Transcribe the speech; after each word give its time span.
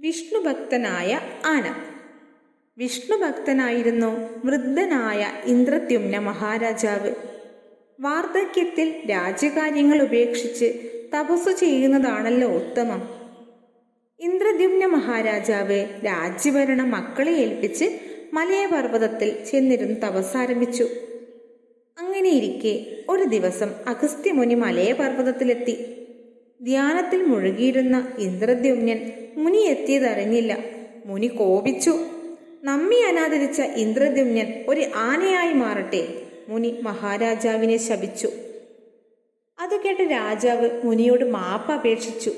വിഷ്ണുഭക്തനായ 0.00 1.20
ആന. 1.46 1.74
വിഷ്ണുഭക്തനായിരുന്നു 2.78 4.28
വൃദ്ധനായ 4.44 5.32
ഇന്ദ്രദ്യുമ്ന 5.44 6.18
മഹാരാജാവ്. 6.18 7.14
വാർദ്ധക്യത്തിൽ 8.00 9.10
രാജ്യകാര്യങ്ങൾ 9.10 10.02
ഉപേക്ഷിച്ച് 10.02 10.90
തപസ്സു 11.14 11.50
ചെയ്യുന്നതാണല്ലോ 11.50 12.48
ഉത്തമം. 12.48 13.08
ഇന്ദ്രദ്യുമ്ന 14.20 14.86
മഹാരാജാവ് 14.86 15.86
രാജ്യഭരണം 16.06 16.90
മക്കളെ 16.90 17.32
ഏൽപ്പിച്ച് 17.32 17.98
മലയപർവതത്തിൽ 18.32 19.44
ചെന്നിരുന്ന് 19.44 20.02
തപസ്സാരംഭിച്ചു. 20.02 20.88
അങ്ങനെയിരിക്കെ 21.98 22.96
ഒരു 23.08 23.22
ദിവസം 23.22 23.70
അഗസ്ത്യമുനി 23.86 24.54
മലയപർവതത്തിലെത്തി. 24.54 25.96
ധ്യാനത്തിൽ 26.62 27.22
മുഴുകിയിരുന്ന 27.22 28.12
ഇന്ദ്രദ്യുമ്നൻ 28.18 29.12
മുനി 29.36 29.56
എത്തിയതറിഞ്ഞില്ല 29.56 30.58
മുനി 31.06 31.26
കോപിച്ചു. 31.26 31.98
നമ്മി 32.64 32.94
അനാദരിച്ച 32.94 33.60
ഇന്ദ്രദ്യുമ്നൻ 33.60 34.64
ഒരു 34.68 34.84
ആനയായി 34.94 35.52
മാറട്ടെ. 35.52 36.08
മുനി 36.48 36.80
മഹാരാജാവിനെ 36.82 37.76
ശപിച്ചു. 37.76 38.28
അത് 39.60 39.80
കേട്ട് 39.80 40.02
രാജാവ് 40.02 40.70
മുനിയോട് 40.84 41.24
മാപ്പ് 41.24 41.72
അപേക്ഷിച്ചു. 41.72 42.32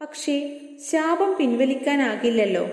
പക്ഷേ 0.00 0.60
ശാപം 0.90 1.36
പിൻവലിക്കാനാകില്ലല്ലോ. 1.38 2.68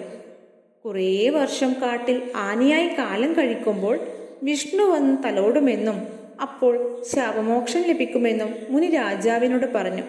കുറേ 0.85 1.29
വർഷം 1.29 1.75
കാട്ടിൽ 1.81 2.31
ആനയായി 2.35 2.87
കാലം 2.87 3.33
കഴിക്കുമ്പോൾ 3.33 3.99
വിഷ്ണു 4.43 4.83
വന്ന് 4.83 5.23
തലോടുമെന്നും 5.23 6.07
അപ്പോൾ 6.41 7.03
ശാപമോക്ഷം 7.15 7.81
ലഭിക്കുമെന്നും 7.81 8.55
മുനി 8.69 8.89
രാജാവിനോട് 8.89 9.73
പറഞ്ഞു. 9.73 10.03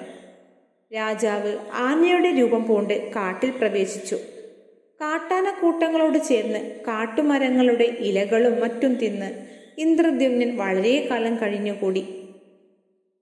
രാജാവ് 0.94 1.58
ആനയുടെ 1.72 2.30
രൂപം 2.30 2.66
പൂണ്ട് 2.66 3.10
കാട്ടിൽ 3.12 3.50
പ്രവേശിച്ചു. 3.50 4.14
കാട്ടാന 5.00 5.50
കൂട്ടങ്ങളോട് 5.60 6.18
ചേർന്ന് 6.18 6.58
കാട്ടുമരങ്ങളുടെ 6.58 7.84
ഇലകളും 7.84 8.60
മറ്റും 8.60 8.94
തിന്ന് 8.94 9.46
ഇന്ദ്രദ്യുമ്നൻ 9.78 10.56
വളരെ 10.56 11.08
കാലം 11.10 11.36
കഴിഞ്ഞുകൂടി. 11.36 12.00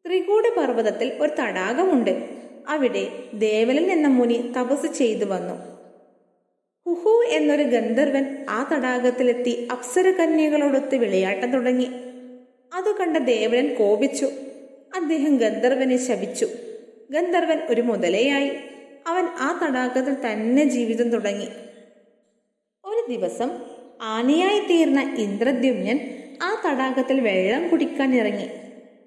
ത്രികൂട 0.07 0.45
പർവതത്തിൽ 0.57 1.13
ഒരു 1.21 1.31
തടാകമുണ്ട്. 1.41 2.29
അവിടെ 2.69 3.09
ദേവലൻ 3.35 3.91
എന്ന 3.93 4.09
മുനി 4.09 4.53
തപസ് 4.59 4.99
ചെയ്തു 4.99 5.25
വന്നു. 5.25 5.57
ഹുഹു 6.87 7.25
എന്നൊരു 7.29 7.63
ഗന്ധർവൻ 7.63 8.47
ആ 8.49 8.71
തടാകത്തിലെത്തി 8.73 9.69
അപ്സര 9.71 10.11
കന്യകളോടൊത്ത് 10.11 10.97
വിളയാട്ടം 10.97 11.53
തുടങ്ങി. 11.53 11.89
അത് 12.75 12.97
കണ്ട 13.01 13.17
ദേവലൻ 13.17 13.75
കോപിച്ചു. 13.75 14.25
അദ്ദേഹം 14.97 15.37
ഗന്ധർവനെ 15.37 15.97
ശപിച്ചു. 15.97 16.49
ഗന്ധർവൻ 17.11 17.59
ഒരു 17.69 17.81
മുതലയായി. 17.81 18.51
അവൻ 19.07 19.25
ആ 19.25 19.61
തടാകത്തിൽ 19.63 20.33
തന്നെ 20.33 20.65
ജീവിതം 20.65 21.11
തുടങ്ങി. 21.11 21.47
ഒരു 22.85 23.13
ദിവസം 23.13 23.51
ആനയായി 24.03 24.61
തീർന്ന 24.61 25.15
ഇന്ദ്രദ്യുമ്നൻ 25.19 25.99
ആ 26.43 26.63
തടാകത്തിൽ 26.69 27.21
വെള്ളം 27.21 27.69
കുടിക്കാൻ 27.69 28.15
ഇറങ്ങി. 28.15 28.49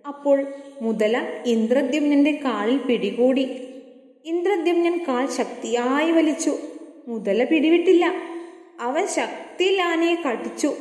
അപ്പോൾ 0.08 0.46
മുതല 0.82 1.42
ഇന്ദ്രദ്യുമ്നന്റെ 1.46 2.32
കാലിൽ 2.32 2.78
പിടികൂടി. 2.78 3.44
ഇന്ദ്രദ്യുമ്നൻ 4.26 5.06
കാൽ 5.08 5.28
ശക്തിയായി 5.28 6.12
വലിച്ചു. 6.12 6.58
മുതല 7.08 7.44
പിടിവിട്ടില്ല. 7.44 8.14
അവൻ 8.82 9.08
ശക്തിയിൽ 9.08 9.82
ആനയെ 9.82 10.16
കടിച്ചു. 10.16 10.74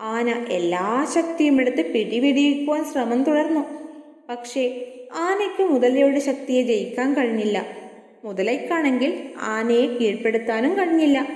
ആന 0.00 0.28
എല്ലാ 0.30 1.06
ശക്തിയും 1.14 1.60
എടുത്ത് 1.60 1.92
പിടിപിടിക്കുവാൻ 1.92 2.84
ശ്രമം 2.84 3.24
തുടർന്നു. 3.24 3.86
പക്ഷേ 4.28 4.92
ആനയ്ക്ക് 5.16 5.62
മുതലയുടെ 5.62 6.18
ശക്തിയെ 6.18 6.62
ജയിക്കാൻ 6.62 7.14
കഴിഞ്ഞില്ല. 7.14 7.66
മുതലയ്ക്കാണെങ്കിൽ 8.24 9.30
ആനയെ 9.40 9.86
കീഴ്പ്പെടുത്താനും 9.86 10.78
കഴിഞ്ഞില്ല. 10.78 11.26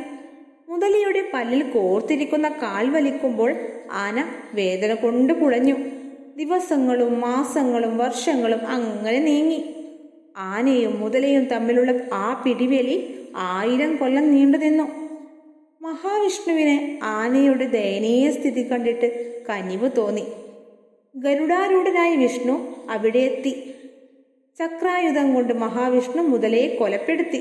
മുതലയുടെ 0.69 1.25
പല്ലിൽ 1.35 1.63
കോർത്തിരിക്കുന്ന 1.63 2.49
കാൽ 2.49 2.89
വലിക്കുമ്പോൾ 2.89 3.57
ആന 3.91 4.25
വേദന 4.55 4.95
കൊണ്ട് 4.95 5.33
കുഴഞ്ഞു 5.33 5.77
ദിവസങ്ങളും 6.37 7.21
മാസങ്ങളും 7.21 7.99
വർഷങ്ങളും 7.99 8.67
അങ്ങനെ 8.67 9.19
നീങ്ങി. 9.19 9.75
ആനയും 10.37 11.01
മുതലയും 11.01 11.45
തമ്മിലുള്ള 11.45 11.93
ആ 12.13 12.43
പിടിവലി 12.47 13.27
ആയിരം 13.37 13.97
കൊല്ലം 13.97 14.31
നീണ്ടു 14.35 14.59
നിന്നു. 14.59 14.85
മഹാവിഷ്ണുവിന് 15.83 17.05
ആനയുടെ 17.05 17.65
ദയനീയ 17.65 18.31
സ്ഥിതി 18.31 18.71
കണ്ടിട്ട് 18.71 19.09
കനിവ് 19.49 19.91
തോന്നി. 19.97 20.25
ഗരുഡാരൂഢനായ 21.17 22.17
വിഷ്ണു 22.17 22.87
അവിടെ 22.91 23.19
എത്തി. 23.19 23.75
ചക്രായുധം 24.59 25.35
കൊണ്ട് 25.35 25.55
മഹാവിഷ്ണു 25.55 26.23
മുതലയെ 26.23 26.75
കൊലപ്പെടുത്തി. 26.75 27.39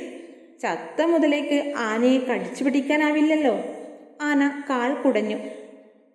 ചത്ത 0.61 1.01
മുതലേക്ക് 1.01 1.73
ആനയെ 1.77 2.17
കടിച്ചു 2.17 2.63
പിടിക്കാനാവില്ലല്ലോ. 2.63 3.59
ആന 4.21 4.63
കാൽ 4.69 4.93
കുടഞ്ഞു. 4.93 5.37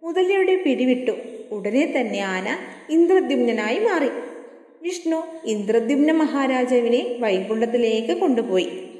മുതലയുടെ 0.02 0.56
പിടിവിട്ടു. 0.56 1.12
ഉടനെ 1.50 1.94
തന്നെ 1.96 2.18
ആന 2.18 2.58
ഇന്ദ്രദ്യുമ്നായി 2.90 3.78
മാറി. 3.78 4.08
വിഷ്ണു 4.82 5.22
ഇന്ദ്രദ്യുമ്ന 5.44 6.12
മഹാരാജാവിനെ 6.12 7.16
വൈകുണ്ഠത്തിലേക്ക് 7.20 8.16
കൊണ്ടുപോയി. 8.20 8.93